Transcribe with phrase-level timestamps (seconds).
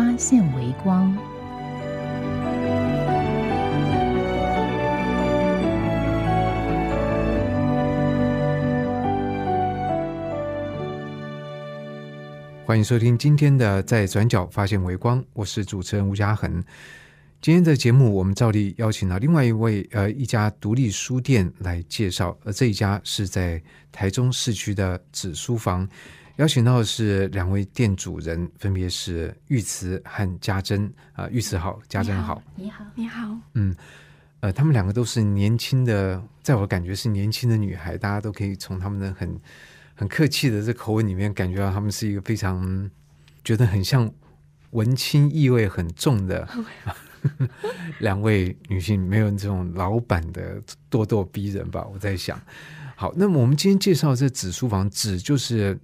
[0.00, 1.14] 发现微光。
[12.64, 16.64] 欢迎收听今天的《在转角发现微光》，我是主持人吴嘉恒。
[17.42, 23.62] 今天的节目，我们照例邀请了另外一位呃一家独立书店来介绍，而这一家是在
[23.92, 25.86] 台中市区的纸书房。
[26.40, 31.28] 邀请到的是两位店主人，分别是玉慈和家珍啊。
[31.30, 33.76] 玉慈好，家珍好，你好，你好，嗯，
[34.40, 39.38] 呃，他们两个都是年轻的，在我感觉是年轻的女孩，大家都可以从他们的很
[39.94, 42.90] 很客气的这口吻里面感觉到他们是一个非常
[43.44, 44.10] 觉得很像
[44.70, 46.48] 文青意味很重的
[48.00, 50.58] 两位女性，没有这种老板的
[50.90, 51.86] 咄咄逼人吧？
[51.92, 52.40] 我在想，
[52.96, 55.78] 好，那么我们今天介绍这纸书房，纸就是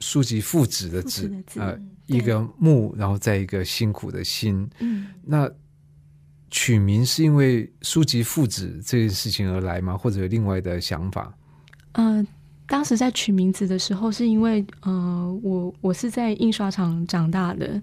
[0.00, 5.50] 书籍复纸的字呃，嗯一个木，然后再一个辛苦的辛，嗯，那
[6.50, 9.96] 取名是因为书籍复制这件事情而来吗？
[9.96, 11.34] 或者有另外的想法？
[11.92, 12.26] 呃，
[12.66, 17.80] 当时在取名字的时候，是因为呃，我我是在印刷厂长大的，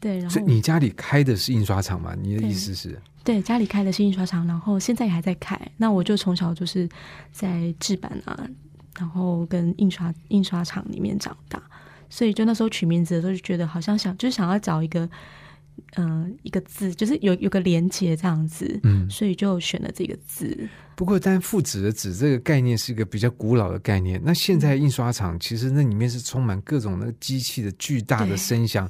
[0.00, 2.14] 对，然后所以你家里开的是印刷厂吗？
[2.18, 2.98] 你的意思是？
[3.22, 5.60] 对家里开的是印刷厂，然后现在也还在开。
[5.76, 6.88] 那我就从小就是
[7.32, 8.48] 在制版啊，
[8.98, 11.62] 然后跟印刷印刷厂里面长大，
[12.08, 15.08] 所以就那时候取名字的时候就觉得好像想就是想要找一个
[15.96, 20.68] 嗯、呃一个字，就是有有个连接这样子，嗯，所以就选了这个字。
[20.94, 24.18] 不过，但父子的子这个概念是一个比较古老的概念。
[24.24, 28.88] 那现在印刷厂其实那里面是充满各种那个机器的巨大的声响，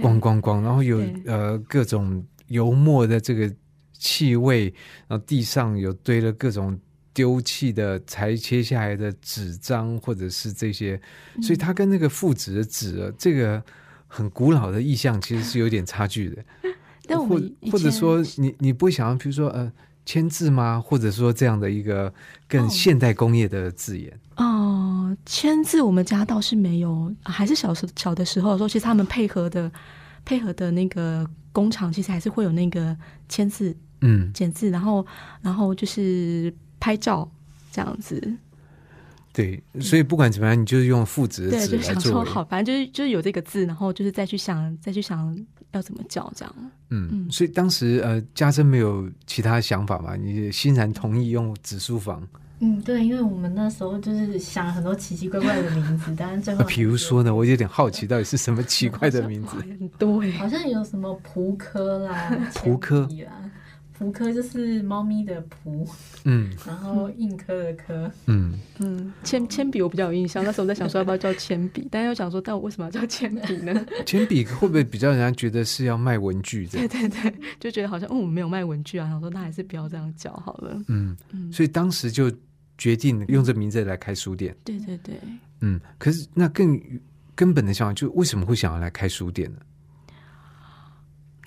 [0.00, 3.52] 咣咣咣，然后有呃各种油墨的这个
[3.92, 4.72] 气味，
[5.08, 6.78] 然后地上有堆了各种
[7.18, 11.00] 丢弃的裁切下来的纸张，或者是这些，
[11.42, 13.60] 所以它跟那个复制的纸啊这个
[14.06, 16.36] 很古老的意象其实是有点差距的。
[16.62, 16.70] 或
[17.08, 19.72] 但我们以或者前说你你不会想要，比如说呃
[20.06, 20.80] 签字吗？
[20.80, 22.14] 或者说这样的一个
[22.46, 24.16] 更哦现代工业的字眼？
[24.36, 29.72] 哦，签字我们家倒是没有，还是小时小的时候的时候，其实他们配合的
[30.24, 32.96] 配合的那个工厂，其实还是会有那个
[33.28, 35.04] 签字、嗯，剪字，然后
[35.42, 37.30] 然后就是拍照
[37.72, 38.22] 这样子。
[39.32, 41.94] 对，所以不管怎么样，你就是用复制的对，就来作为。
[41.94, 46.54] 想说好，反正就是就是有这个字，然后就是再去想再去想要怎么叫这样。
[46.90, 50.16] 嗯，嗯所以当时呃，家珍没有其他想法嘛？
[50.16, 52.26] 你欣然同意用紫书房？
[52.60, 59.56] 嗯，对，因为我们那时候就是想很多奇奇怪怪的名字，但是最后那比如说呢，我有点好奇，到底是什么奇怪的 名字？
[59.58, 63.32] 很多哎、好像有什么扑科啦，扑科铅笔啦，
[63.98, 65.86] 扑科就是猫咪的扑，
[66.24, 73.86] 嗯然后硬科的科，嗯，嗯，铅铅笔我比较有印象，那时候我在想说要不要叫铅笔， 但又想说，但我为什么要叫铅笔呢？
[74.06, 76.88] 铅笔会不会比较人家觉得是要卖文具的 对？
[76.88, 80.80] 对对，就觉得好像，嗯，我们没有卖文具啊，想说那还是不要这样叫好了。
[80.86, 82.30] 嗯，嗯，所以当时就
[82.76, 84.56] 决定用这名字来开书店。
[84.64, 85.16] 对对对，
[85.60, 86.80] 嗯，可是那更
[87.34, 89.58] 根本的想法，就为什么会想要来开书店呢？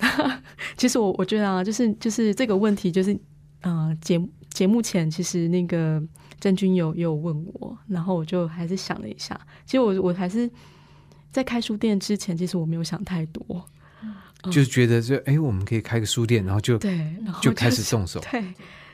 [0.76, 3.18] 其实我我觉得啊，就是就是这个问题，就是
[3.60, 4.20] 呃，节
[4.50, 6.02] 节目前其实那个
[6.40, 10.50] 郑钧有也有问我，然后我就还是想了一下，其实我我还是
[11.30, 13.42] 在开书店之前，其实我没有想太多，
[14.02, 14.50] 嗯。
[14.50, 18.20] 就觉得就哎，我们可以开个书店，然后就对，然后就开始是动手。
[18.20, 18.42] 对，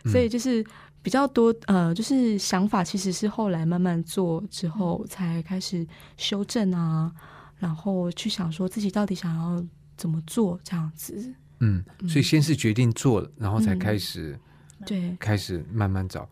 [0.04, 0.12] 嗯。
[0.12, 0.64] 所以就是
[1.02, 5.86] 比较多呃，就是想法其实是后来慢慢做之后才开始
[6.18, 7.10] 修正啊，
[7.56, 9.64] 然后去想说自己到底想要
[9.98, 11.34] 怎么做这样子。
[11.60, 14.38] 嗯，所以先是决定做了，然后才开始、
[14.86, 16.26] 对，开始慢慢找。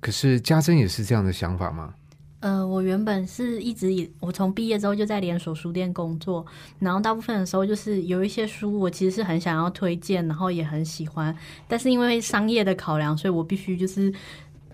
[0.00, 1.92] 可是家珍也是这样的想法吗？
[2.40, 6.46] 呃，我原本是一直以我从毕业之后就在连锁书店工作，
[6.78, 11.36] 然后大部分的时候就是有一些书我其实是很想要推荐，然后也很喜欢，
[11.66, 14.14] 但是因为商业的考量，所以我必须就是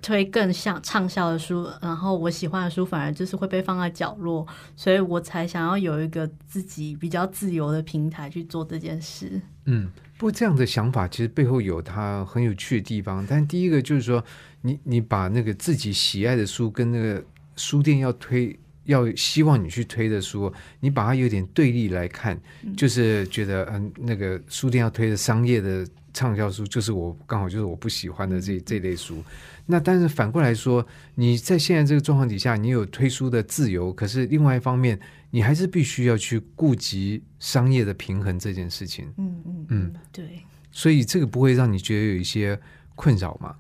[0.05, 4.47] 推更像畅销的书，然后我喜欢的书反而就是会被放在角落，
[4.77, 9.41] 所以我才想要有一个自己比较自由的平台去做这件事。
[9.65, 13.27] 嗯，不过这样的想法其实背后有它很有趣的地方。
[13.27, 14.23] 但第一个就是说，
[14.61, 17.25] 你你把那个自己喜爱的书跟那个
[17.57, 18.55] 书店要推
[18.85, 22.39] 要希望你去推的书，你把它有点对立来看，
[22.77, 29.25] 就是觉得嗯，那个书店要推的商业的畅销书，就是我刚好就是我不喜欢的这这类书。
[29.67, 34.99] 那但是反过来说，你在现在这个状况底下，你有推书的自由，可是另外一方面，
[35.31, 39.11] 你还是必须要去顾及商业的平衡这件事情。
[39.17, 42.59] 嗯嗯嗯，对，所以这个不会让你觉得有一些
[42.95, 43.57] 困扰吗？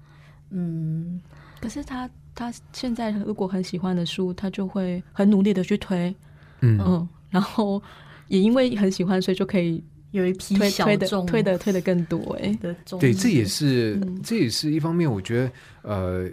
[0.50, 1.20] 嗯，
[1.60, 6.14] 可是他他现在如果很喜欢的书，他就会很努力的去推，
[6.60, 7.82] 嗯嗯，然后
[8.28, 9.82] 也因为很喜欢，所以就可以
[10.14, 12.56] 有一批推推的小众推的推的更多哎、
[13.00, 14.22] 对，这也是、嗯。
[14.22, 15.10] 这也是一方面。
[15.10, 15.52] 我觉得
[15.82, 16.30] 呃，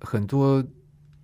[0.00, 0.64] 很多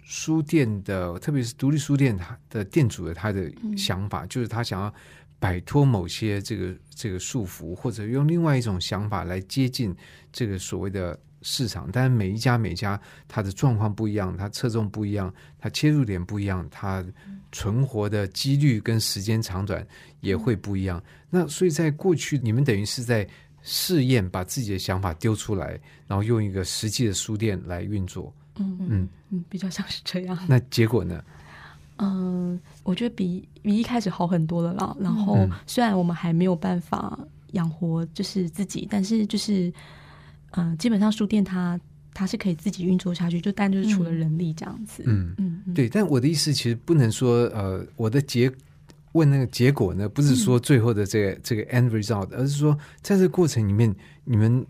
[0.02, 4.92] 书店的，特别是独立书店，他的店主的他的想法，就是他想要
[5.38, 9.96] 摆脱某些这个这个束缚，或者用另外一种想法来接近
[10.30, 11.88] 这个所谓的市场。
[11.92, 17.04] 但是每一家每一家它的状况不一样，它侧重不一样，它切入点不一样，它
[17.52, 19.86] 存活的几率跟时间长短
[20.20, 21.00] 也会不一样。
[21.30, 23.24] 那所以在过去，你们等于是在
[23.62, 28.34] 试验，把自己的想法丢出来，然后用一个实际的书店来运作。
[28.56, 30.38] 嗯嗯，嗯，比较像是这样。
[30.48, 31.22] 那结果呢？
[31.98, 34.96] 嗯，我觉得比比一开始好很多了啦。
[34.98, 37.16] 然后嗯虽然我们还没有办法
[37.52, 39.72] 养活就是自己，但是就是
[40.56, 41.78] 嗯、呃基本上书店它
[42.12, 45.02] 它是可以自己运作下去，就但就是除了人力这样子。
[45.06, 45.88] 嗯，嗯，嗯，对。
[45.88, 48.50] 但我的意思其实不能说，呃，我的结
[49.12, 54.64] 问那个结果呢，不是说最后的这个、这个 end result，而是说在这个过程里面，你们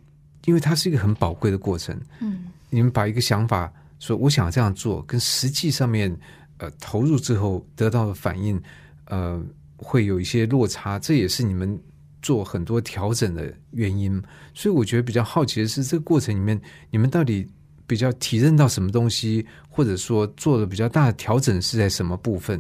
[0.47, 6.15] 因为它是一个很宝贵的过程，嗯你们把一个想法说我想这样做，跟实际上面
[6.59, 8.61] 呃投入之后得到的反应，
[9.05, 9.43] 呃，
[9.77, 11.79] 会有一些落差，这也是你们
[12.25, 14.21] 做很多调整的原因。
[14.53, 16.61] 所以我觉得比较好奇的是，这个过程里面
[16.91, 17.47] 你们到底
[17.87, 22.59] 比较体认到什么东西，或者说做的比较大的调整是在什么部分？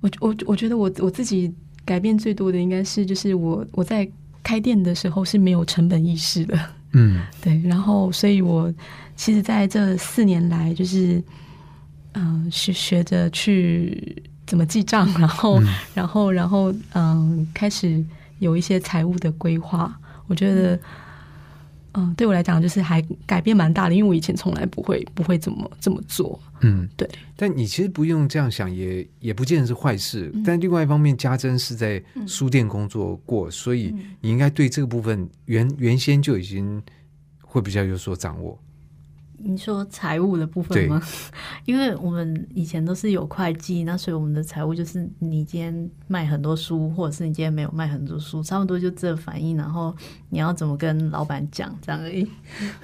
[0.00, 1.52] 我我我觉得我我自己
[1.84, 4.10] 改变最多的应该是就是我我在
[4.42, 6.58] 开店的时候是没有成本意识的。
[6.92, 8.72] 嗯 对，然后所以我
[9.16, 11.22] 其实在这四年来，就是
[12.12, 18.04] 嗯、学学着去怎么记账，然后、嗯然后然后嗯、开始
[18.38, 19.98] 有一些财务的规划。
[20.26, 20.78] 我觉得
[21.96, 26.40] 嗯、对我来讲就是还改变蛮大的，因为我以前从来不会不会怎么这么做。
[26.62, 27.08] 嗯，对。
[27.36, 30.32] 但你其实不用这样想，也也不见得是坏事。
[30.44, 36.82] 但另外一方面，家珍是在书店工作过，所以你应该对这个部分原原先就已经
[37.40, 38.58] 会比较有所掌握。
[39.44, 41.02] 你说财务的部分吗？
[41.66, 49.94] 因为我们以前都是有会计，那所以我们的财务就是你今天卖很多书，或者是你今天没有卖很多书，差不多就这反应，然后
[50.30, 52.28] 你要怎么跟老板讲这样而已。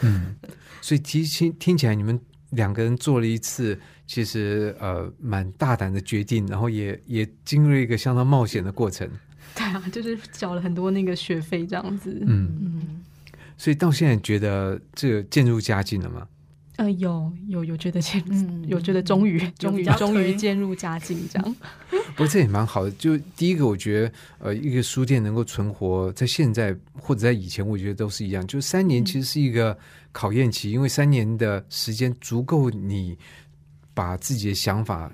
[0.03, 0.37] 嗯
[0.83, 2.19] 所以其实听起来，你们
[2.51, 9.09] 两个人做了一次其实呃蛮大胆的决定，然后也也经历了一个相当冒险的过程。
[9.55, 12.17] 对啊，就是缴了很多那个学费这样子。
[12.27, 13.03] 嗯，嗯，
[13.59, 16.27] 所以到现在觉得这个渐入佳境了吗？
[16.81, 21.57] 呃，有有有觉得渐嗯有觉得终于终于终于渐入佳境这样。
[22.17, 22.91] 不过这也蛮好的。
[22.93, 28.47] 就第一个，我觉得呃，一个书店能够存活在现在或者在以前，我觉得都是一样。
[28.47, 29.77] 就三年其实是一个
[30.11, 33.15] 考验期，因为三年的时间足够你
[33.93, 35.13] 把自己的想法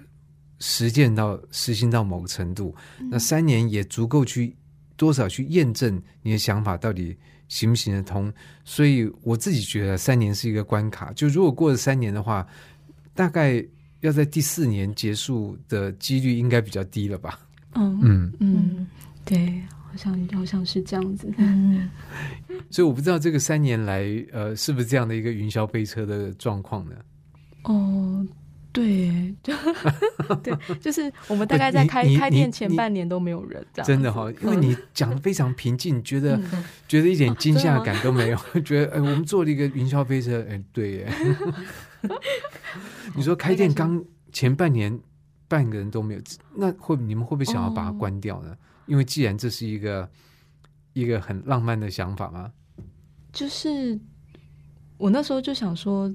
[0.61, 2.73] 实践到实行到某个程度，
[3.11, 4.55] 那三年也足够去
[4.97, 7.17] 多少去验证你的想法到底
[7.49, 8.33] 行不行得通。
[8.65, 11.13] 所以我自己觉得三年是一个关卡。
[11.13, 12.47] 就如果过了三年的话，
[13.15, 13.65] 大概
[14.01, 17.41] 要在第四年结束的几率应该比较低了吧？
[17.75, 18.87] 嗯嗯，嗯，
[19.25, 21.33] 对，好像好像是这样子。
[21.37, 21.89] 嗯，
[22.71, 26.95] 所以我不知道这个三年来，呃，是不是这样的一个云霄飞车的状况呢？
[27.65, 28.27] 哦，
[28.77, 29.55] 对，就
[30.45, 33.87] 对，就是我们大概在开开店前半年都没有人，这样。
[33.87, 36.39] 真的哈、因为你讲的非常平静，觉得、
[36.87, 41.13] 觉得一点惊吓感都没有，觉得哎，我们做了一个云霄飞车，哎，对耶。
[43.17, 45.01] 你说开店刚前半年
[45.49, 46.21] 半个人都没有，
[46.55, 48.55] 那会你们会不会想要把它关掉呢？
[48.85, 50.07] 因为既然这是一个
[50.93, 52.53] 一个很浪漫的想法嘛，
[53.33, 53.99] 就是
[54.99, 56.13] 我那时候就想说，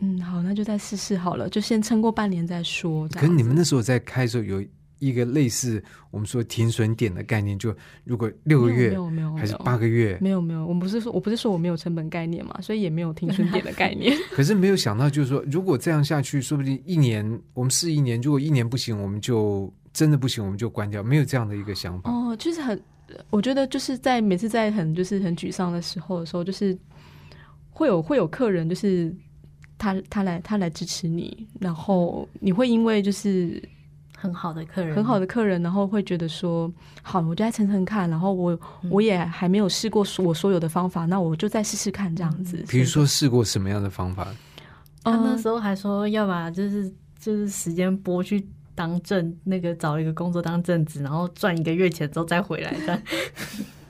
[0.00, 3.08] 嗯，好，那就再试试好了，就先撑过半年再说。
[3.08, 4.62] 可是你们那时候在开的时候有
[4.98, 7.74] 一个类似我们说停损点的概念，就
[8.04, 14.16] 如果六个月没有没有没有还是八个月，没有没有，我们不是说我不是说我没有成本概念嘛，所以也没有停损点的概念。
[14.32, 22.10] 可是没有想到，就是说，如果这样下去，说不定一年我们试一年，如果一年不行，我们就真的不行，我们就关掉，没有这样的一个想法。
[22.10, 22.78] 哦，就是很，
[23.30, 26.76] 我觉得就是在每次在很就是很沮丧的时候的时候，就是
[27.70, 29.14] 会有会有客人，就是
[29.78, 33.62] 他他来他来支持你，然后你会因为就是
[34.16, 38.58] 很好的客人，很好的客人，然后会觉得说，好，我就再层层看，然后我
[38.90, 42.64] 我也还没有试过我所有的方法，那我就再试试看这样子。
[42.68, 44.26] 比如说试过什么样的方法？
[45.04, 53.02] 他那时候还说要把就是就是时间拨去当正那个找一个工作当正职，然后赚一个月钱之后再回来的。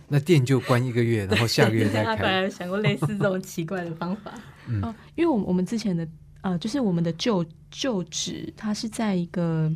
[0.08, 2.16] 那店就关一个月，然后下个月再开。
[2.16, 4.32] 他本来想过类似这种奇怪的方法。
[4.68, 4.82] 嗯，
[5.14, 6.06] 因为我我们之前的
[6.40, 9.70] 呃，就是我们的旧旧址，它是在一个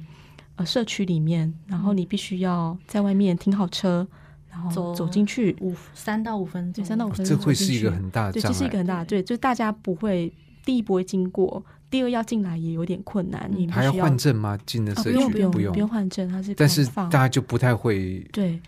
[0.57, 4.07] 呃社区里面，然后你必须要在外面停好车，
[4.51, 10.33] 然后走进去五三到五分钟，三到五分钟，这会是一个很大的对，这是一个很大的对，就是大家不会
[10.65, 13.51] 第一不会经过，第二要进来也有点困难。
[13.55, 14.59] 你还要换证吗？
[14.67, 18.61] 进的社区不用不用不用换证，它是但是大家就不太会对，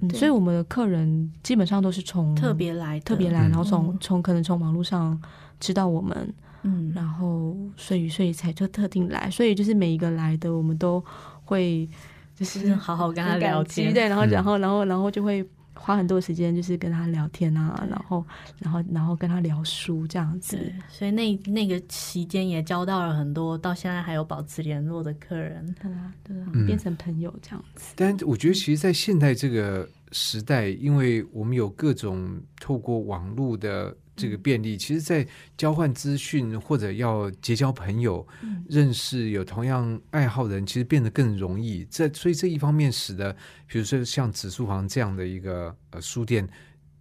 [0.00, 5.20] 嗯，所以我们的客人基本上都是从特别来特别来，然后从从可能从网络上
[5.60, 6.34] 知道我们。
[6.68, 11.04] 嗯，然后所以所以才就特定来，所以就是每一个来的，我们都
[11.44, 11.88] 会
[12.34, 18.24] 就是好好跟他聊天，对，然后然后然后然后就会花很多时间，就是跟他聊天啊，然后
[18.58, 20.58] 然后然后跟他聊书这样子。
[20.88, 27.92] 所以那那个期间也交到了很多，到现在还有保持联络的客人，对啊，对啊，变成朋友这样子。
[27.94, 33.96] 但我觉得，其实，在现代这个时代，因为我们有各种透过网络的。
[34.16, 35.26] 这个便利，其实，在
[35.58, 38.26] 交换资讯或者要结交朋友、
[38.66, 41.86] 认识有同样爱好的人，其实变得更容易。
[41.90, 43.30] 这所以这一方面使得，
[43.66, 46.48] 比如说像紫书房这样的一个呃书店，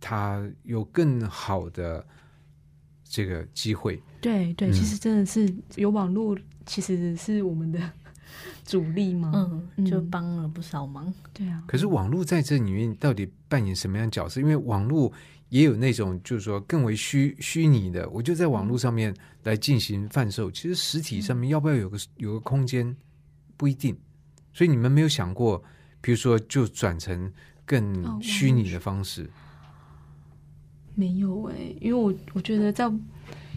[0.02, 2.06] 它有更好的
[3.06, 4.02] 这个机会。
[4.20, 7.80] 对对，其实真的是有网络，其实是我们的
[8.66, 9.32] 主力嘛，
[9.78, 11.14] 嗯，就帮了不少忙。
[11.32, 14.42] 对啊，可是网络在这里面到底扮演什么样角色？
[14.42, 15.14] 因为网络。
[15.50, 20.50] 也有那种就是说更为虚虚拟的，我就在网络上面来进行贩售。
[20.52, 22.96] 其实实体上面要不要有个有个空间
[23.56, 23.96] 不一定，
[24.54, 25.64] 所以你们没有想过，
[26.02, 27.32] 比如说就转成
[27.66, 29.30] 更虚拟的方式？
[30.96, 32.92] 没有哎，因为我我觉得在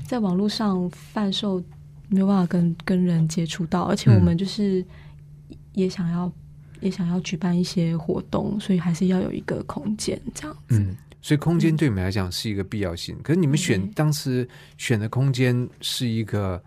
[0.07, 1.63] 在网络上贩售
[2.09, 4.85] 没有办法跟跟人接触到，而且我们就是
[5.73, 6.31] 也想要
[6.81, 10.85] 也想要举办一些活动，所以还是要有一个空间这样子。
[11.21, 16.63] 所以空间对你们来讲是一个必要性，可是你们选当时选的空间是一个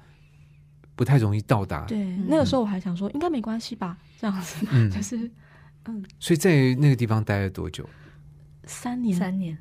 [0.96, 1.86] 不太容易到达。
[1.86, 5.30] 对，那个时候我还想说应该没关系吧，这样子， 就是
[5.86, 6.04] 嗯。
[6.20, 7.88] 所以在那个地方待了多久？
[8.66, 9.58] 三年，三年。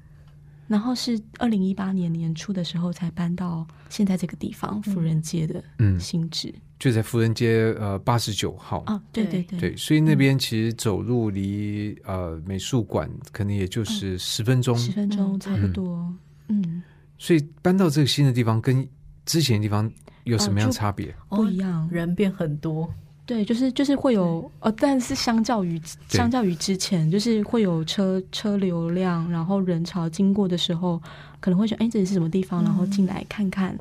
[0.67, 5.65] 然后是二零一八年年初的时候才搬到现在这个地方，富人街的
[5.99, 6.55] 新址。
[6.81, 8.83] 就在福仁街呃八十九号。
[8.87, 16.13] 啊，对对对，对，所以那边其实走路离呃美术馆可能也就是十分钟，十分钟差不多，
[16.49, 16.83] 嗯。
[17.19, 18.89] 所以搬到这个新的地方，跟
[19.27, 19.93] 之前的地方
[20.25, 21.15] 有什么样差别？
[21.29, 22.89] 不一样，人变很多，
[23.27, 30.99] 对，就是就是会有呃，但是相较于相较于之前，就是会有车车流量，然后人潮经过的时候，
[31.41, 32.65] 可能会觉得哎，这里是什么地方？
[32.65, 33.77] 然后进来看看。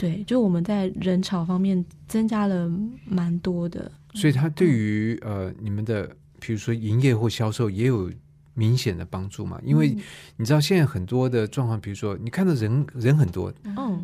[0.00, 2.72] 对，就我们在人潮方面增加了
[3.04, 8.10] 蛮多的，所以它对于呃你们的，比如说营业或销售也有
[8.54, 9.60] 明显的帮助嘛？
[9.62, 9.94] 因为
[10.38, 14.02] 你知道现在很多的状况，比如说你看到人人很多，嗯，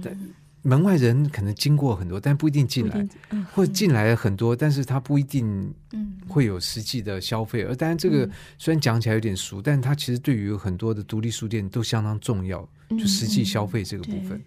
[0.61, 5.73] 门外人可能经过很多，但不一定进来，嗯或者进来很多，但是他不一定
[6.29, 7.63] 会有实际的消费。
[7.63, 14.37] 而当然，这个虽然讲起来有点俗，但它其实对于很多的独立书店都相当重要，就实际消费这个部分。
[14.37, 14.43] 嗯，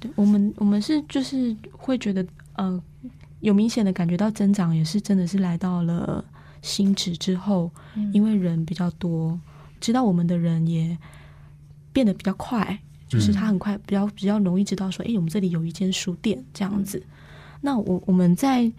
[0.00, 2.82] 对我们，我们是就是会觉得，呃，
[3.40, 6.24] 有明显的感觉到增长，也是真的是来到了
[6.62, 7.70] 新址之后，
[8.12, 9.38] 因为人比较多，
[9.80, 10.96] 知道我们的人也
[11.92, 12.78] 变得比较快，
[13.08, 17.02] 就是他很快比较比较容易知道说，哎，我们这里有一间书店这样子。
[17.60, 18.72] 那我我们在。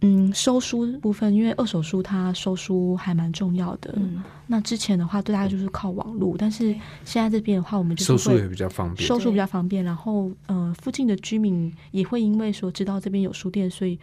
[0.00, 3.92] 嗯，收书部分，因为二手书它收书还蛮重要的。
[3.96, 6.72] 嗯，那之前的话，对大家就是靠网络，但是
[7.04, 9.82] 现在这边的话，我们就收书也比较方便，收书比较方便。
[9.84, 13.98] 然后，呃，附近的居民也会因为说知道这边有书店，所以，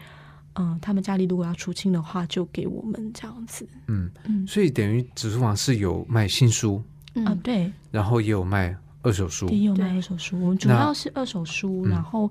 [0.56, 3.66] 嗯，他们家里如果要出清的话，就给我们这样子。
[3.86, 6.82] 嗯嗯，所以等于纸书房是有卖新书，
[7.14, 10.38] 嗯，对，然后也有卖二手书，也有卖二手书。
[10.42, 12.26] 我们主要是二手书，然后。
[12.26, 12.30] 嗯，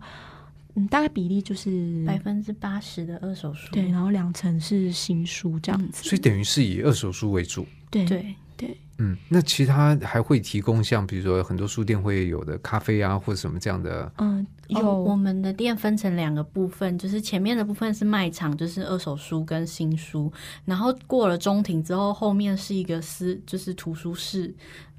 [0.90, 7.66] 大概比例就是百分之八十的二手书，对，然后两成是新书这样子，所以等于是以二手书为主。
[7.90, 14.12] 对对对，嗯，那其他还会提供像比如说很多书店会有的咖啡啊，或者什么这样的。
[14.18, 20.32] 嗯，有我们的店分成两个部分，就是前面的部分是卖场，就是二手书跟新书，
[20.66, 24.54] 然后过了中庭之后，后面是一个私，就是图书室。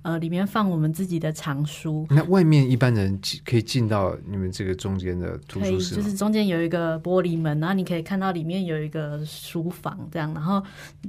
[0.07, 2.07] 呃里面放我们自己的藏书。
[2.09, 5.97] 那外面一般人进可以进到你们这个中间的图，书室？
[5.97, 10.63] 就是中间有一个玻璃门，然后你可以看到里面有一个书房这样，然后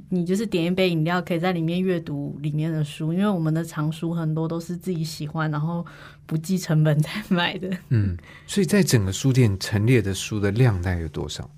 [0.08, 5.86] 你就是点一杯饮料，可以在里面阅读里面的书，因为我们的藏书很多都是自己喜欢，然后
[6.26, 7.70] 不计成本在买的。
[7.90, 11.48] 嗯，所以在整个书店陈列的书的量大概有多少？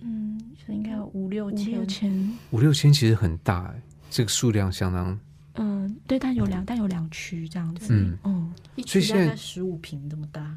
[0.00, 5.16] 嗯，应该有五六五千六千，五六千其实很大、欸，这个数量相当。
[5.56, 10.56] 嗯，对，但有两但有两区这样子，嗯嗯，一所以现在区大概十五平这么大。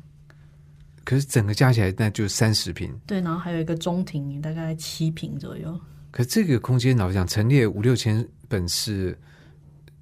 [1.06, 5.80] 可是整个加起来那就三十平，对，然后还有一个中庭，大概七平左右。
[6.12, 9.18] 可这个空间老实讲陈列五六千本是，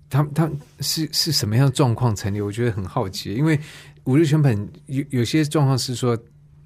[0.09, 2.41] 他们他们是是什么样的状况陈列？
[2.41, 3.57] 我觉得很好奇，因为
[4.03, 6.17] 五六千本有有些状况是说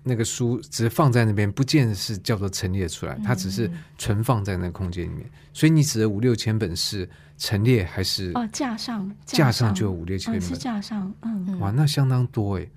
[0.04, 5.30] 那个书只是放在那边，不见得是叫做陈列出来，它只是存放在那个空间里面。
[5.54, 8.32] 所以你指的五六千本是陈列还是？
[8.34, 9.74] 哦，架上架上。
[9.74, 11.60] 就有五六千嗯，是本，架上，嗯。
[11.60, 12.68] 哇，那相当多哎。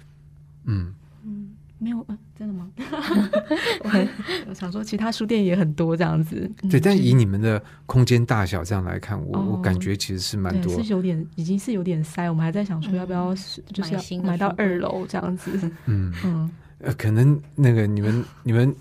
[0.65, 2.71] 嗯，嗯，没有，嗯，真的吗？
[3.85, 4.09] 我很
[4.49, 10.83] 我想说，其他书店也很多这样子，嗯对，但以你们的空间大小这样来看，我、我哦感觉其实是蛮多。
[10.83, 10.91] 是。
[10.93, 15.51] 有点已经是有点塞，我们还在想说要不要是就是要买到二楼这样子，
[15.87, 16.51] 嗯，嗯，
[16.85, 18.75] 呃，可能那个你们你们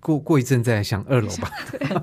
[0.00, 1.50] 过过一阵再来想二楼吧。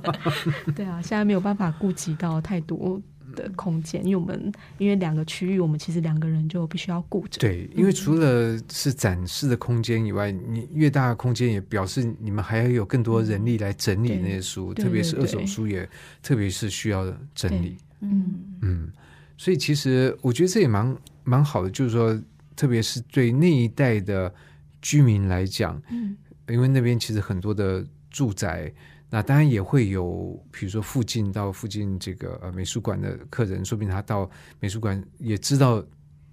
[0.75, 3.01] 对啊，现在没有办法顾及到太多
[3.35, 15.87] 的空间，因为我们因为两个区域，我们其实两个人就必须要顾着，对，因为除了是展示的空间以外，你越大的空间也表示你们还要有更多人力来整理那些书，特别是二手书也
[16.23, 17.77] 特别是需要整理。
[18.01, 18.25] 嗯，
[18.61, 18.91] 嗯，
[19.37, 22.17] 所以其实我觉得这也蛮蛮好的，就是说，
[22.55, 24.33] 特别是对那一代的
[24.81, 26.15] 居民来讲，嗯，
[26.47, 28.71] 因为那边其实很多的住宅，
[29.09, 35.83] 那当然也会有，比如说附近到附近这个呃美术馆的客人，说不定他到美术馆也知道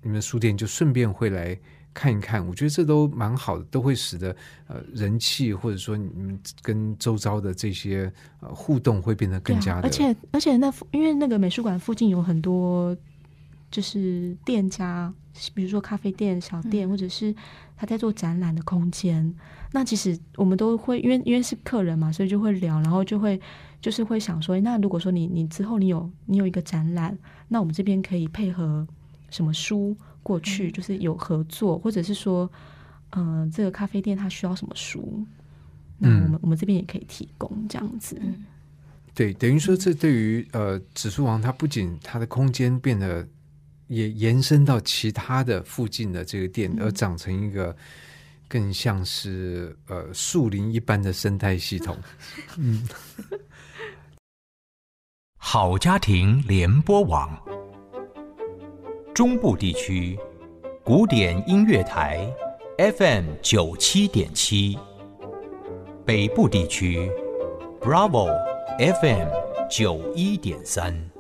[0.02, 1.58] 你们书店，就顺便会来
[1.92, 2.46] 看一看。
[2.46, 4.36] 我觉得这都蛮好的，都会使得
[4.68, 12.96] 呃人气或者说你们跟周遭的这些呃互动会变得更加的，啊而且而且那因为那个美术馆附近有很多
[13.70, 15.12] 就是店家，
[15.54, 17.34] 比如说咖啡店、小嗯店，或者是
[17.76, 19.34] 他在做展览的空间。
[19.72, 23.40] 那其实我们都会因为因为是客人嘛，所以就会聊，然后就会
[23.80, 27.16] 就是会想说，诶那如果说你你之后你有你有一个展览，
[27.48, 28.86] 那我们这边可以配合
[29.30, 32.50] 什么书过去，就是有合作，或者是说，
[33.10, 35.24] 嗯、这个咖啡店它需要什么书，
[35.98, 38.16] 那我们、我们这边也可以提供这样子。
[39.14, 43.26] 对，等于说这对于呃指数王，它不仅它的空间变得
[43.88, 47.74] 也延伸到其他的附近的这个店，而长成一个
[48.48, 51.96] 更像是呃树林一般的生态系统。
[52.56, 52.88] 嗯
[55.38, 57.40] 好家庭联播网，
[59.14, 60.18] 中部地区
[60.84, 62.28] 古典音乐台
[62.78, 64.76] FM 九七点七，
[66.04, 67.08] 北部地区
[67.80, 68.28] Bravo
[68.78, 69.28] FM
[69.70, 71.15] 九一点三。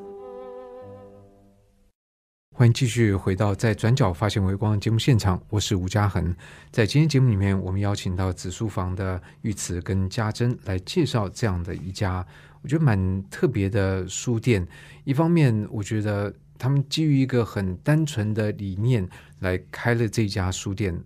[2.58, 6.34] 欢迎继续回到在转角发现微光节目现场，我是吴嘉恒。
[6.70, 12.26] 在今天节目里面，我们邀请到紫书房的玉慈跟家珍来介绍这样的一家
[12.62, 14.66] 我觉得蛮特别的书店。
[15.04, 19.06] 一方面，我觉得他们基于一个很单纯的理念
[19.40, 20.98] 来开了这家书店。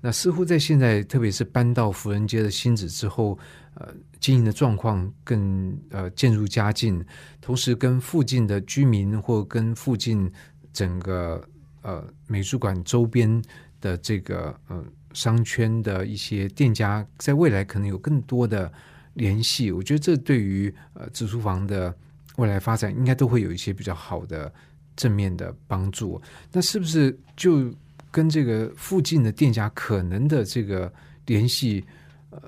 [0.00, 3.38] 那似乎在现在，特别是搬到福仁街的新址之后，
[3.74, 3.88] 呃，
[4.20, 7.04] 经营的状况更呃渐入佳境，
[7.42, 10.30] 同时跟附近的居民或跟附近
[10.74, 11.42] 整个
[11.80, 13.42] 呃美术馆周边
[13.80, 14.84] 的这个呃
[15.14, 18.70] 商圈的一些店家，在未来可能有更多的
[19.14, 19.72] 联系。
[19.72, 21.96] 我觉得这对于呃紫书房的
[22.36, 24.52] 未来发展，应该都会有一些比较好的
[24.96, 26.20] 正面的帮助。
[26.52, 27.72] 那是不是就
[28.10, 30.92] 跟这个附近的店家可能的这个
[31.26, 31.84] 联系，
[32.30, 32.40] 呃，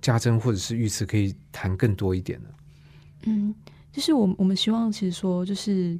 [0.00, 2.48] 家珍或者是玉慈可以谈更多一点呢？
[3.26, 3.54] 嗯，
[3.92, 5.98] 就是我我们希望，其实说就是，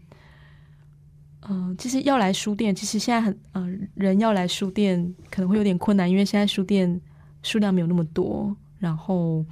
[1.49, 7.01] 嗯、其实要来书店，其实现在很呃人要来书店可能会有点困难，因为现在书店
[7.43, 9.45] 数量没有那么多，然后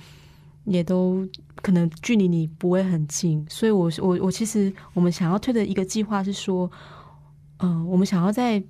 [0.64, 6.70] 也都可能距离你不会很近，所以我我我其实我们想要推的一个计划是说，
[7.58, 8.62] 嗯、我们想要在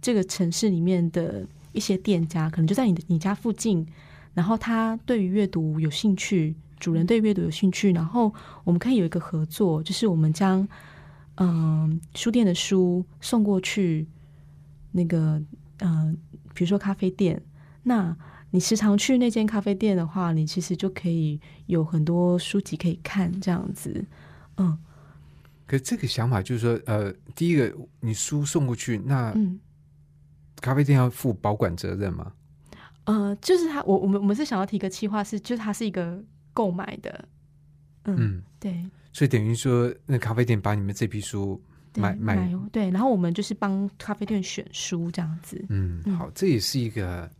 [0.00, 3.86] 这个城市里面的一些店家，可能就在你的你家附近，
[4.34, 8.32] 然后他对于阅读有兴趣，主人对阅读有兴趣，然后
[8.64, 10.66] 我们可以有一个合作，就是我们将
[11.36, 14.06] 嗯、书店的书送过去
[14.90, 15.42] 那个
[15.78, 16.16] 嗯、
[16.54, 17.42] 比如说咖啡店，
[17.82, 18.16] 那
[18.50, 24.04] 你时常去那间咖啡店的话，你其实就可以有很多书籍可以看，这样子，
[24.58, 24.78] 嗯，
[25.66, 29.58] 可这个想法就是说，呃，第一个你书送过去，那嗯，
[30.60, 32.32] 咖啡店要负保管责任吗？
[33.04, 37.28] 呃，就是他，我我们我们是想要提个企划是，就是它是一个购买的，
[38.04, 47.30] 嗯，嗯，对，所以等于说，那咖啡店把你们这批书对买买，对，然后我们就是帮咖啡店选书这样子，嗯，嗯好，这也是一个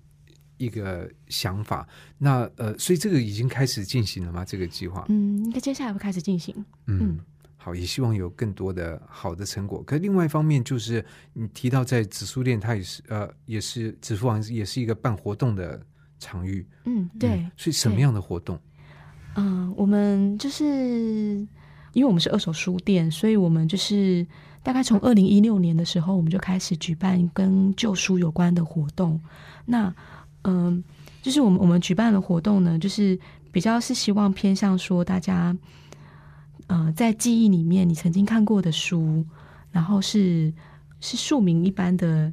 [0.59, 1.89] 一个想法。
[2.19, 4.45] 那呃，所以这个已经开始进行了吗？
[4.45, 5.07] 这个计划？
[5.09, 6.55] 嗯，应该接下来会开始进行，
[6.87, 7.21] 嗯嗯，
[7.57, 9.83] 好，也希望有更多的好的成果。
[9.83, 15.81] 可另外一方面，就是你提到在紫苏店，它也是呃，也是紫苏王也是一个办活动的
[16.19, 16.67] 场域。
[16.85, 18.61] 嗯，对嗯，所以什么样的活动？
[19.35, 21.47] 嗯，我们就是
[21.93, 24.27] 因为我们是二手书店，所以我们就是
[24.63, 29.21] 大概从二零一六年的时候，我们就开始举办跟旧书有关的活动。
[29.67, 29.95] 那
[30.45, 30.83] 嗯，
[31.23, 33.19] 就是我们我们举办的活动呢，就是
[33.51, 35.57] 比较是希望偏向说大家，
[36.67, 39.25] 呃，在记忆里面你曾经看过的书，
[39.71, 40.53] 然后是
[41.01, 42.33] 是庶民一般的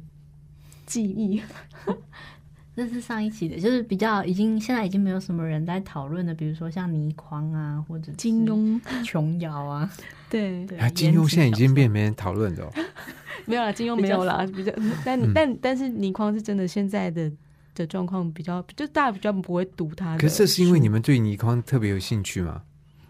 [0.86, 1.40] 记忆。
[2.74, 9.90] 这是上一期的，就是比较已经现在已经没有什么人在讨论的，比如说像倪匡啊，或者金庸，琼瑶啊，
[10.30, 12.72] 对，对啊，金庸现在已经变没人讨论的哦。
[13.46, 14.72] 没有啦，金庸没有啦，比较，
[15.04, 17.30] 但、嗯但但是倪匡是真的现在的
[17.74, 20.18] 的状况比较，就大家比较不会读他的。
[20.18, 22.62] 可是这是因为你们对倪匡特别有兴趣吗？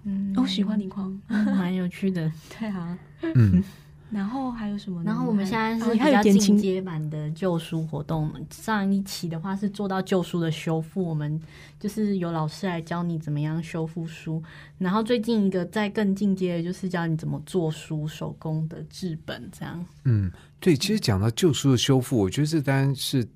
[0.04, 2.32] 嗯我喜欢倪匡，嗯蛮有趣的。
[2.58, 2.98] 对啊。
[3.34, 3.62] 嗯，
[4.10, 5.02] 然后还有什么？
[5.04, 8.30] 然后我们现在是哦比较进阶版的旧书活动。
[8.50, 11.40] 上一期的话是做到旧书的修复，我们
[11.78, 14.42] 就是有老师来教你怎么样修复书。
[14.78, 19.86] 然后最近一个再更进阶的就是教你怎么做书，手工的制本这样。
[20.04, 23.26] 嗯，对，其实讲到旧书的修复，我觉得这当然是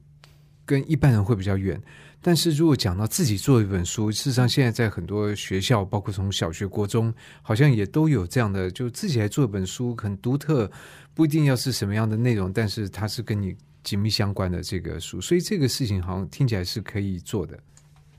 [0.65, 1.81] 跟一般人会比较远。
[2.27, 10.71] 但是如果讲到自己做一本书，事实上现在在很多学校，包括从小学、国中，好像也都有这样的，就自己来做一本书，很独特，
[11.13, 17.59] 不一定要是什么样的内容，但是它是跟你紧密相关的这个书，所以这个事情好像听起来是可以做的。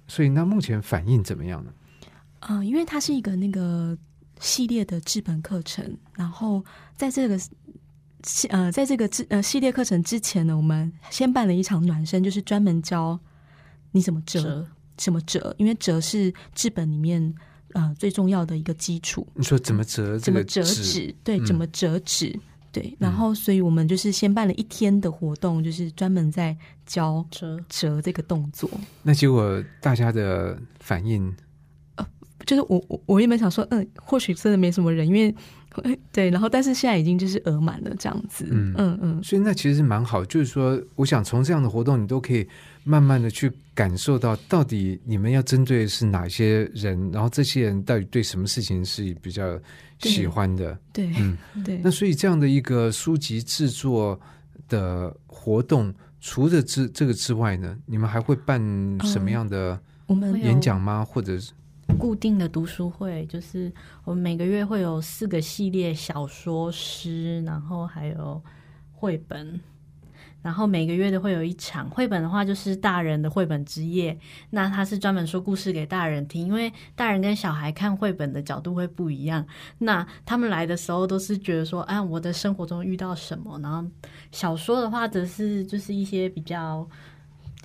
[0.08, 1.74] 所以那目前反应怎么样呢？
[2.42, 3.98] 嗯、因为它是一个那个
[4.40, 6.64] 系列的制本课程，然后
[6.96, 7.40] 在这个
[8.22, 13.20] 系呃，在这个制呃系列课程之前呢，我们先办了一场暖身，就是专门教
[13.96, 14.68] 你怎么折？
[14.98, 17.34] 怎么折，因为折是治本里面
[17.72, 19.26] 呃最重要的一个基础。
[19.34, 20.20] 你说怎么折？
[20.20, 22.38] 怎么折纸，对，嗯怎么折纸，
[22.74, 22.94] 对。
[23.00, 26.56] 然后，所以我们就是先办了一天的活动，就是专门在
[26.86, 27.58] 教折。
[27.70, 28.70] 折这个动作。
[29.02, 31.34] 那结果大家的反应，
[31.96, 32.06] 呃
[32.46, 35.34] 就是我我我原本想说，嗯，或许真的没什么人，因为
[36.14, 39.24] 对，然后但是现在已经就是额满了这样子，嗯嗯嗯。
[39.24, 42.48] 所以那其实蛮好，就是说，我想从这样的活动，你都可以
[42.88, 49.60] 慢慢的去感受到，到底你们要针对的是哪些人，然后这些人到底对什么事情是比较
[50.00, 50.78] 喜欢的。
[50.94, 54.18] 对嗯，对那所以这样的一个书籍制作
[54.70, 58.62] 的活动，除了之这个之外呢，你们还会办
[59.04, 61.04] 什么样的我们演讲吗？
[61.04, 61.52] 或者是
[61.98, 68.40] 固定的读书会，就是我们每个月会有四个系列小说、诗，然后还有
[68.92, 69.60] 绘本。
[70.46, 74.16] 然后每个月都会有一场绘本的话，就是大人的绘本之夜。
[74.52, 79.44] 那它是专门说故事给大人听，因为大人跟小孩看绘本的角度会不一样。
[79.80, 83.60] 那他们来的时候都是觉得说，啊，我的生活中遇到什么。
[83.64, 83.84] 然后
[84.32, 86.88] 小说的话，则是就是一些比较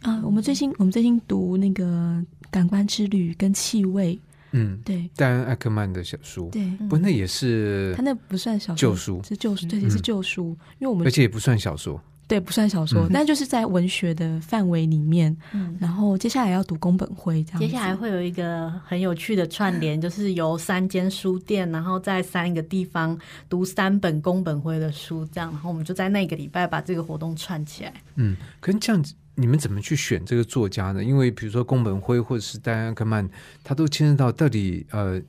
[0.00, 1.84] 啊、我们最近我们最近读那个
[2.50, 4.14] 《感官之旅》跟《气味》，
[4.52, 12.02] 嗯，对戴安·艾克曼的小书，对，不，那也是他，那不算小说旧书是旧书，对，是旧书，因为我们而且也不算小说。
[12.30, 15.36] 对不算小说，嗯但就是在文学的范围里面。
[15.52, 15.76] 嗯。
[15.80, 27.92] 然后接下来要读宫本辉这样，接下来会有一个很有趣的串联，就是由三间书店，然后在三个地方读三本宫本辉的书，这样，然后我们就在那个礼拜把这个活动串起来。
[28.14, 31.02] 嗯，可是这样子，你们怎么去选这个作家呢？
[31.02, 33.28] 因为比如说宫本辉或者是戴安·克曼，
[33.64, 35.20] 他都牵涉到到底呃，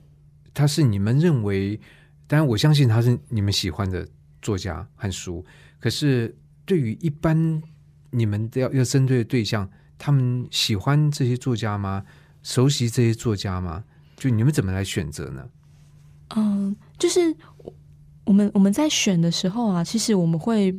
[0.54, 1.80] 他是你们认为，
[2.28, 4.06] 当然我相信他是你们喜欢的
[4.40, 5.44] 作家和书，
[5.80, 6.32] 可是
[6.64, 7.62] 对于一般
[8.10, 12.04] 你们要要针对的对象，他们喜欢这些作家吗？
[12.42, 13.84] 熟悉这些作家吗？
[14.16, 15.48] 就你们怎么来选择呢？
[16.34, 17.74] 嗯，就是我
[18.24, 20.74] 我们我们在选的时候啊，其实我们会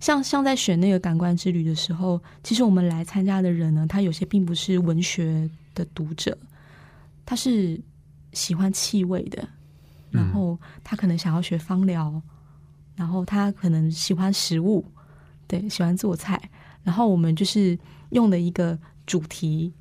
[0.00, 6.36] 像像在选那个感官之旅的时候，其实我们来参加的人呢，他有些并不是文学的读者，
[7.26, 7.80] 他是
[8.32, 9.48] 喜欢气味的，
[10.10, 12.22] 然嗯后他可能想要学芳疗，
[12.98, 14.84] 然后他可能喜欢食物，
[15.46, 16.50] 对，喜欢做菜，
[16.82, 17.78] 然后我们就是
[18.10, 19.72] 用的一个主题。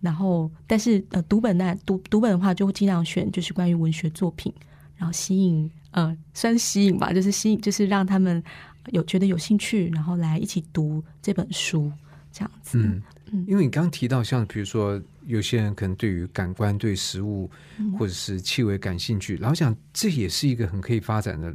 [0.00, 4.52] 然后，但是呃，读本那读读本的话，就会尽量选就是关于文学作品，
[4.96, 8.42] 然后吸引呃，算吸引吧，就是吸引，就是让他们
[8.90, 11.90] 有觉得有兴趣，然后来一起读这本书，
[12.32, 12.78] 这样子。
[12.78, 13.02] 嗯
[13.32, 21.52] 嗯因为你刚刚提到，像比如说，有些人可能对于感官、对食物嗯或者是气味感兴趣，然后想这也是一个很可以发展的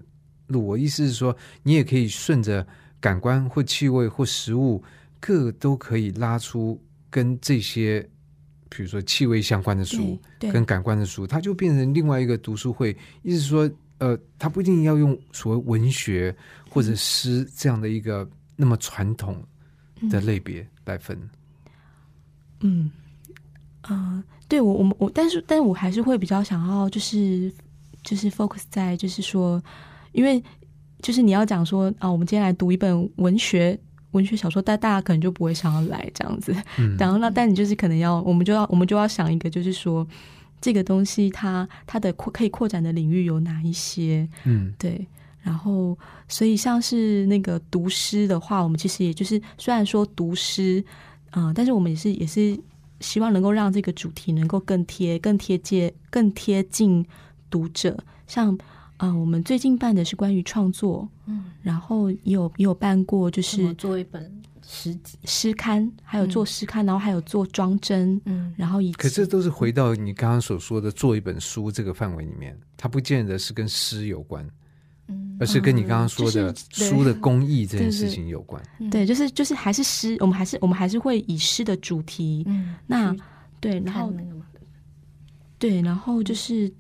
[0.51, 0.67] 路。
[0.67, 2.65] 我意思是说，你也可以顺着
[2.99, 4.83] 感官或气味或食物，
[5.19, 8.07] 各都可以拉出跟这些，
[8.69, 12.95] 比如说气味相关的书，跟感官的书，它就变成另外一个读书会。
[13.23, 16.35] 意思是说，呃，它不一定要用所谓文学
[16.69, 19.43] 或者诗这样的一个那么传统
[20.09, 21.17] 的类别来分。
[22.61, 22.91] 嗯，
[23.83, 27.51] 呃，对我我们我，但是但是我还是会比较想要就是
[28.03, 29.61] 就是 focus 在就是说，
[30.11, 30.43] 因为
[31.01, 33.79] 就是你要讲说啊，我们今天来读一本文学
[34.11, 36.55] 文学小说，但大家可能就不会想要来这样子。
[36.77, 40.05] 嗯， 然后那但你就是可能要，我们就要我们就要想一个，就是说
[40.59, 44.27] 这个东西它它的扩可以扩展的领域有哪一些？
[44.43, 45.07] 嗯对，
[45.41, 45.97] 然后
[46.27, 50.83] 所以像是那个读诗的话，我们其实也就是虽然说读诗，
[51.29, 52.59] 啊、但是我们也是也是
[52.99, 57.03] 希望能够让这个主题能够更贴、更贴近、更贴近
[57.49, 57.97] 读者。
[58.27, 58.57] 像
[59.01, 64.95] 啊、呃我们最近办的是关于创作，嗯，然后也有也有办过就是做一本诗？
[65.25, 74.47] 诗刊，还有做诗刊，然后还有做装帧，嗯，然后以可这都是回到你刚刚所说的做一本书这个范围里面，它不见得是跟诗有关，
[75.07, 78.61] 嗯而是跟你刚刚说的书的工艺 这件事情有关。
[78.91, 83.15] 对，就是就是还是诗，我们还是我们还是会以诗的主题，嗯，那
[83.59, 84.45] 对，然后那个嘛，
[85.57, 86.71] 对，然后就是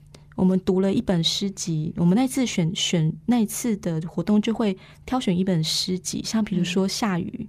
[0.41, 4.75] 我们读了一本诗集，我们那次选选那一次的活动就会
[5.05, 7.47] 挑选一本诗集，像比如说下雨，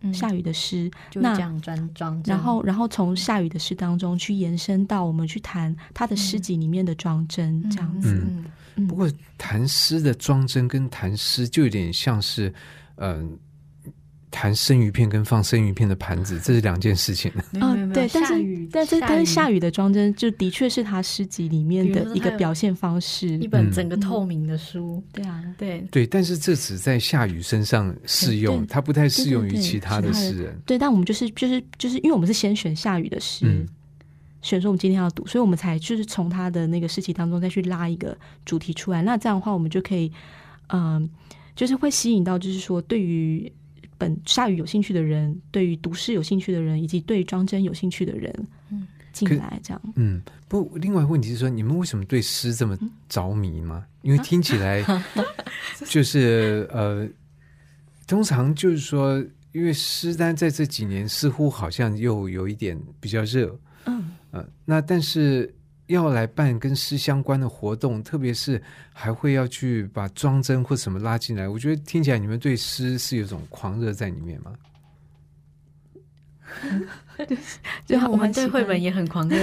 [0.00, 0.14] 嗯。
[0.14, 8.14] 下雨的诗，就那这样装装，然后然后从下雨的诗当中去延伸到我们去谈他的诗集里面的装帧，这样子。
[8.14, 8.86] 嗯嗯。
[8.88, 12.50] 不过谈诗的装帧跟谈诗就有点像是，
[12.94, 13.38] 嗯、
[14.30, 17.30] 谈生鱼片跟放生鱼片的盘子，这是两件事情。
[17.32, 23.46] 啊没有没有没有对，但是下雨但是但是下雨雨的装帧就的确是他诗集里面的一个表现方式一。
[23.46, 30.56] 本嗯整个透明的书，对啊，对，对，但是这只在下雨身上适用，它不太适用于其他的诗人。
[30.64, 33.66] 对，但我们就是就是就是因为我们是先选下雨的诗，嗯
[34.42, 39.02] 选说我们今天要读，所以我们才就是从他的那个诗集当中再去拉一个主题出来。
[39.02, 40.10] 那这样的话，我们就可以，
[40.68, 41.10] 嗯、
[41.56, 43.52] 就是会吸引到，就是说对于
[44.00, 48.34] 本下雨有兴趣的人，对于读诗有兴趣的人，以及对于装帧有兴趣的人，
[48.70, 49.82] 嗯，进来这样。
[49.94, 52.78] 嗯，不，另外问题是说，你们为什么对诗这么
[53.10, 53.84] 着迷吗？
[54.00, 54.82] 因为听起来
[55.84, 57.06] 就是呃，
[58.06, 65.54] 通常就是说，因为诗单在这几年似乎好像又有一点比较热，嗯，呃，那但是
[65.90, 74.52] 要来办跟诗相关的活动，特别是还会要去把装帧或什么拉进来，我觉得听起来你们对诗是有种狂热在里面吗？
[77.86, 79.36] 就我们对绘本也很狂热，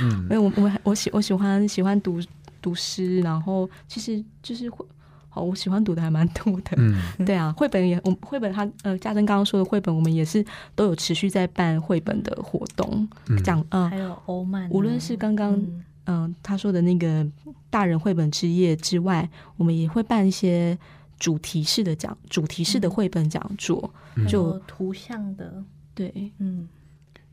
[0.00, 0.24] 嗯。
[0.28, 2.20] 没有，我我我喜我喜欢喜欢读
[2.62, 4.84] 读诗，然后其实就是会，
[5.34, 6.76] 好，我喜欢读的还蛮多的。
[6.76, 7.02] 嗯。
[7.26, 10.44] 对啊，绘本也，我们绘本它呃，嘉珍刚刚说的绘本，我们也是
[10.76, 15.84] 都有持续在办绘本的活动，嗯，讲嗯还有欧曼啊，无论是刚刚嗯。
[16.06, 17.26] 嗯、他说的那个
[17.70, 20.78] 大人绘本之夜之外，我们也会办一些
[21.18, 24.28] 主题式的讲主题式的绘本讲座，嗯。
[24.28, 26.68] 就图像的，对，嗯，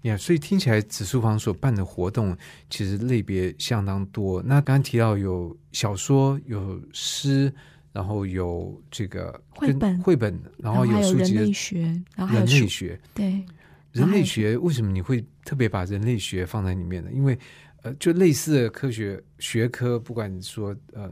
[0.04, 2.36] 呀所以听起来紫书房所办的活动
[2.70, 4.42] 其实类别相当多。
[4.42, 7.54] 那刚刚提到有小说、有诗，
[7.92, 13.00] 然后有这个绘本绘本，然后有人书籍的类学，然后人类学。
[13.14, 13.46] 对，
[13.92, 17.12] 人类学为什么你会特别把人类学放在里面呢？
[17.12, 17.38] 因为
[17.84, 21.12] 呃，就类似的科学学科，不管你说呃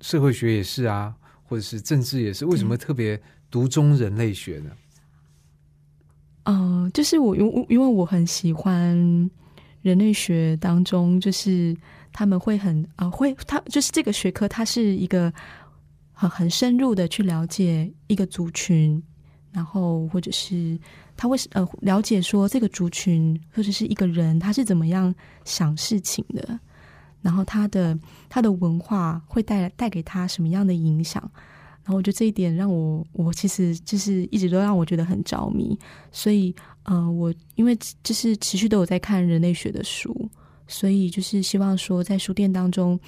[0.00, 4.70] 社会学也是啊，或者是政治也是，为什么特别独中人类学呢？
[6.44, 8.94] 嗯、就是我因为因为我很喜欢
[9.82, 11.74] 人类学当中，就是
[12.12, 15.32] 他们会很啊、会他就是这个学科，它是一个
[16.14, 19.02] 很很深入的去了解一个族群，
[19.52, 20.78] 然后或者是
[21.16, 26.58] 他会呃了解说这个族群或者是一个人他是怎么样想事情的，
[27.20, 27.98] 然后他的
[28.28, 31.30] 他的文化会带来带给他什么样的影响。
[31.82, 35.78] 然后我觉得这一点让我，我其实就是一直都让我觉得很着迷，
[36.10, 40.26] 所以，呃，我因为就是持续都有在看人类学的书，
[40.66, 42.98] 所以就是希望说在书店当中，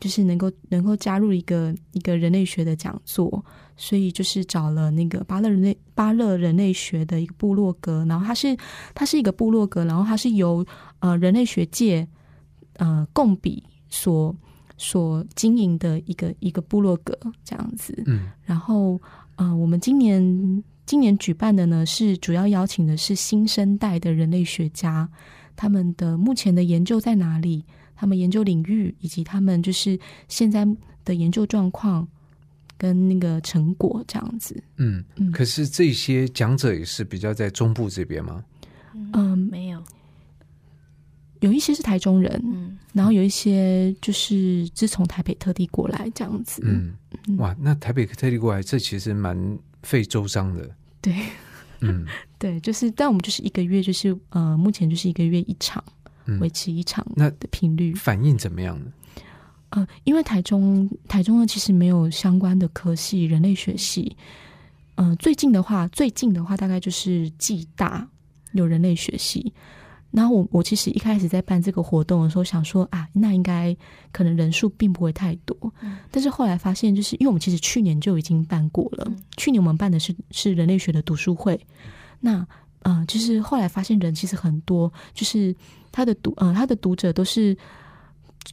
[0.00, 3.44] 就是能够能够加入一个一个人类学的讲座，
[3.76, 8.56] 所以就是找了那个巴勒人类巴勒人类学的一个部落格，然后它是
[8.94, 10.64] 它是一个部落格，然后它是由
[10.98, 12.06] 呃人类学界
[12.76, 14.34] 呃共笔所
[14.76, 18.02] 所经营的一个一个部落格这样子。
[18.06, 19.00] 嗯然后，
[19.36, 25.08] 呃，我们今年今年举办的呢，是主要邀请的是新生代的人类学家，
[25.56, 27.64] 他们的目前的研究在哪里？
[27.94, 30.66] 他们研究领域以及他们就是现在
[31.04, 32.06] 的研究状况
[32.76, 34.62] 跟那个成果这样子。
[34.76, 38.44] 嗯嗯可是这些讲者也是比较在中部这边吗？
[39.12, 39.82] 嗯，没有，
[41.40, 46.62] 有一些是台中人，嗯，然后有一些就是自从台北特地过来这样子。
[46.64, 46.94] 嗯，
[47.38, 50.70] 哇，那台北特地过来，这其实蛮费周章的。
[51.00, 51.12] 对
[51.80, 52.06] 嗯
[52.38, 56.03] 对，就是，但我们就是一个月，就是呃，目前就是一个月一场，嗯
[56.40, 57.94] 维，持一场那的频率。
[57.94, 58.86] 反应怎么样呢？
[59.70, 64.16] 呃，因为台中台中呢，其实没有相关的科系，人类学系。
[64.94, 68.08] 呃，最近的话，最近的话，大概就是暨大
[68.52, 69.52] 有人类学系。
[70.12, 73.76] 然后我我其实一开始在办这个活动的时候，想说啊，那应该
[74.12, 75.56] 可能人数并不会太多。
[75.82, 81.60] 嗯但是后来发现，就是因为我们其实去年就已经办过了，嗯去年我们办的是是人类学的读书会。
[82.20, 82.46] 那
[82.84, 85.52] 呃，就是后来发现人其实很多，就是
[85.90, 87.54] 他的读呃他的读者都是。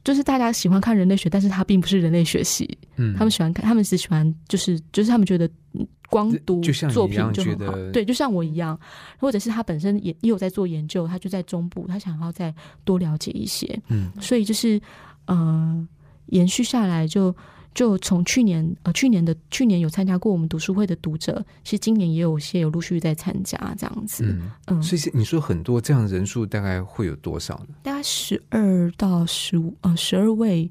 [0.06, 2.66] 就是大家喜欢看人类学，但是他并不是人类学习，
[2.96, 6.62] 嗯，他们喜欢看，他们只喜欢就是就是他们觉得嗯光读
[6.94, 8.80] 作品就很好，对，就像我一样，
[9.20, 14.82] 或者是他本身也也有在做研究，他就在中部，他想要再多了解一些，嗯所以就是
[15.26, 15.86] 呃
[16.28, 17.36] 延续下来就。
[17.74, 27.76] 就从去年呃去年的去年有参加过我们读书会的读者，其实今年也有些有陆续在参加这样子，嗯，嗯，所以你说很多这样的人数大概会有多少呢？
[27.84, 30.70] 大概十二到十五呃十二位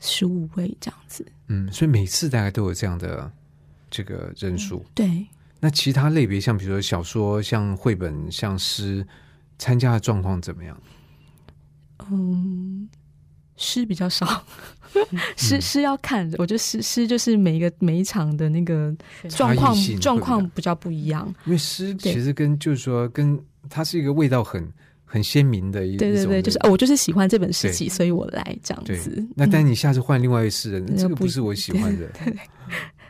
[0.00, 3.30] 十五位这样子，嗯，所以每次大概都有这样的
[3.90, 4.84] 这个人数。
[4.94, 5.26] 对，
[5.60, 9.06] 那其他类别，像比如说小说、像绘本、像诗，
[9.58, 10.80] 参加的状况怎么样？
[12.10, 12.88] 嗯，
[13.56, 14.26] 诗比较少，
[14.94, 18.94] 嗯诗诗要看，我觉得诗诗就是每一个每一场的那个
[19.28, 21.26] 状况状况比较不一样。
[21.44, 23.38] 因为诗其实跟就是说，跟
[23.68, 24.66] 它是一个味道很
[25.04, 29.26] 很鲜明的一对对对，就是、哦、我就是喜欢这本诗集，所以我来这样子。。
[29.34, 32.10] 那嗯但你下次换另外一个诗人，这个不是我喜欢的。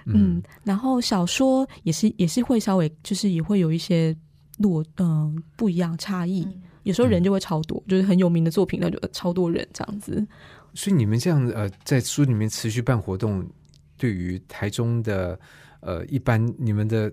[0.07, 4.17] 嗯，然后小说也是也是会稍微就是也会有一些
[4.59, 10.25] 落嗯、不一样差异，嗯有时候人就会超多，就是很有名的作品，那就超多人这样子。
[10.73, 13.45] 所以你们这样呃，在书里面持续办活动，
[13.99, 15.39] 对于台中的
[15.81, 17.13] 呃一般你们的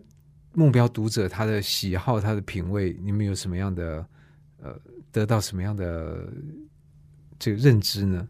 [0.53, 4.05] 目标读者，他的喜好、他的品味，你们有什么样的
[4.61, 4.79] 呃
[5.11, 6.31] 得到什么样的
[7.39, 8.27] 这个认知呢？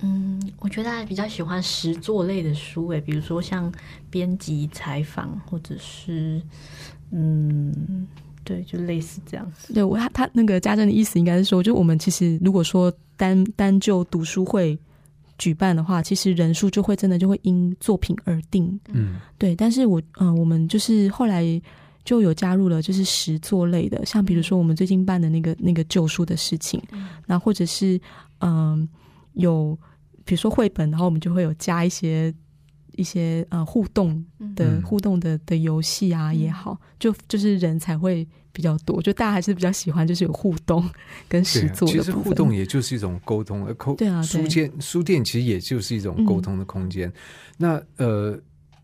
[0.00, 3.72] 嗯，我觉得还比较喜欢实作类的书，诶，比如说像
[4.10, 6.42] 编辑采访，或者是
[7.12, 8.06] 嗯，
[8.44, 9.72] 对，就类似这样子。
[9.72, 14.78] 对我他他那个家政的意思应该是说，就我们其实如果说单单就读书会
[15.38, 18.78] 举办的话，其实人数就会真的就会因作品而定。
[18.88, 21.44] 嗯对，但是我嗯、呃我们就是后来
[22.04, 26.82] 就有加入了就是实作类的，像比如说我们最近办的那个那个旧书的事情，
[27.26, 28.00] 然后或者是
[28.40, 28.88] 嗯、
[29.34, 29.78] 有
[30.24, 32.34] 比如说绘本，然后我们就会有加一些
[32.96, 34.24] 一些呃互动
[34.56, 34.82] 的、嗯。
[34.82, 40.88] 互动的的游戏啊也好，就就是人才会比较多，就大家还是比较喜欢就是有互动
[41.28, 42.24] 跟实作啊，其实作的部分。
[42.24, 43.64] 互动也就是一种沟通，
[43.96, 44.26] 对啊对。
[44.26, 47.12] 书店书店其实也就是一种沟通的空间。
[47.56, 48.38] 那呃，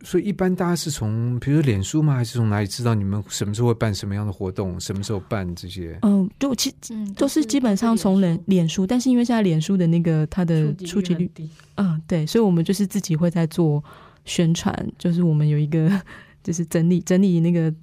[0.05, 2.15] 所以一般大家是从比如说脸书吗？
[2.15, 4.79] 还是从哪里知道你们什么时候会办什么样的活动？
[4.79, 5.99] 什么时候办这些？
[6.03, 13.83] 嗯，就其嗯，都是基本上从脸脸书，但是因为现在脸书的那个它的触触及率，低，嗯，对，所以我们就是自己会在做
[14.25, 15.91] 宣传，就是我们有一个
[16.45, 17.75] 就是整理整理那个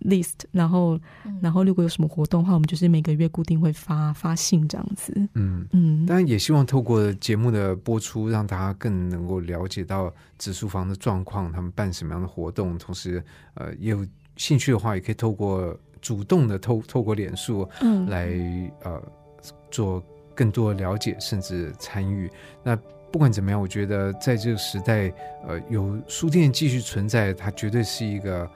[0.00, 1.38] list，然后嗯。
[1.40, 13.22] 然后如果有什么活动的话，我们就是每个月固定会发发信这样子，嗯，嗯，当然也希望透过节目的播出，让大家更能够了解到指数房的状况，他们办什么样的活动，同时
[13.54, 14.06] 呃也有
[14.36, 18.06] 兴趣的话，也可以透过主动的透透过脸书嗯。
[18.06, 18.28] 来
[18.82, 19.00] 呃
[19.70, 20.02] 做
[20.34, 22.30] 更多的了解，甚至参与。
[22.62, 22.76] 那
[23.10, 25.12] 不管怎么样，我觉得在这个时代，
[25.46, 28.48] 呃，有书店继续存在，它绝对是一个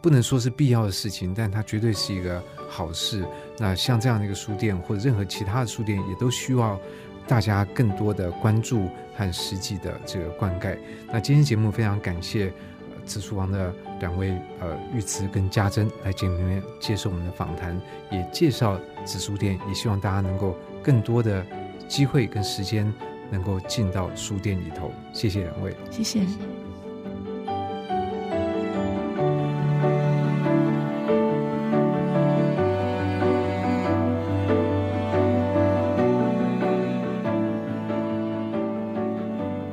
[0.00, 3.24] 不能说是必要的事情，但它绝对是一个好事。
[3.58, 6.78] 那像这样的一个书店，或者任何其他的书店，也都需要
[7.26, 10.78] 大家更多的关注和实际的这个灌溉。
[11.12, 12.46] 那今天节目非常感谢
[12.90, 14.30] 呃紫书王的两位
[14.60, 17.80] 呃玉慈跟家珍来节目里面接受我们的访谈，
[18.10, 21.44] 也介绍紫书店，也希望大家能够更多的
[21.88, 22.92] 机会跟时间
[23.30, 24.92] 能够进到书店里头。
[25.12, 25.74] 谢谢两位。
[25.90, 26.04] 谢。
[26.04, 26.67] 谢。